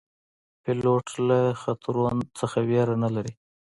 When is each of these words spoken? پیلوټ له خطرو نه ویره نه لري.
پیلوټ 0.63 1.05
له 1.27 1.39
خطرو 1.61 2.03
نه 2.53 2.61
ویره 2.69 2.95
نه 3.03 3.09
لري. 3.15 3.33